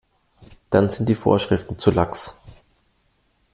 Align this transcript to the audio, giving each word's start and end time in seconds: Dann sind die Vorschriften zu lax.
Dann 0.71 0.89
sind 0.89 1.09
die 1.09 1.13
Vorschriften 1.13 1.77
zu 1.77 1.91
lax. 1.91 2.35